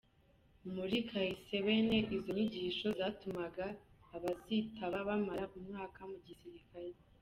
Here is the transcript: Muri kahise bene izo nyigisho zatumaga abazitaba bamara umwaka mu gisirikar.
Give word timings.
Muri 0.73 0.97
kahise 1.09 1.55
bene 1.65 1.99
izo 2.15 2.31
nyigisho 2.37 2.87
zatumaga 2.99 3.65
abazitaba 4.15 4.97
bamara 5.07 5.45
umwaka 5.57 5.99
mu 6.11 6.17
gisirikar. 6.25 6.87